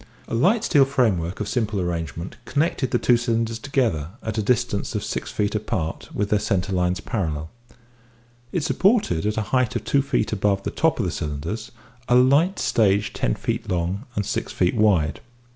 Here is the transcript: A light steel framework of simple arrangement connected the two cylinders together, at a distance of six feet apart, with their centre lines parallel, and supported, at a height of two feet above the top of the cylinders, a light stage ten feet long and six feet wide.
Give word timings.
A 0.27 0.33
light 0.33 0.63
steel 0.63 0.83
framework 0.85 1.39
of 1.39 1.47
simple 1.47 1.79
arrangement 1.79 2.35
connected 2.45 2.89
the 2.89 2.97
two 2.97 3.17
cylinders 3.17 3.59
together, 3.59 4.09
at 4.23 4.39
a 4.39 4.41
distance 4.41 4.95
of 4.95 5.03
six 5.03 5.29
feet 5.31 5.53
apart, 5.53 6.09
with 6.11 6.31
their 6.31 6.39
centre 6.39 6.73
lines 6.73 6.99
parallel, 6.99 7.51
and 8.51 8.63
supported, 8.63 9.27
at 9.27 9.37
a 9.37 9.41
height 9.53 9.75
of 9.75 9.83
two 9.83 10.01
feet 10.01 10.33
above 10.33 10.63
the 10.63 10.71
top 10.71 10.97
of 10.97 11.05
the 11.05 11.11
cylinders, 11.11 11.71
a 12.09 12.15
light 12.15 12.57
stage 12.57 13.13
ten 13.13 13.35
feet 13.35 13.69
long 13.69 14.05
and 14.15 14.25
six 14.25 14.51
feet 14.51 14.73
wide. 14.75 15.19